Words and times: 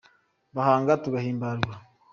Bahanga 0.55 0.93
tugahimbarwa 1.03 1.73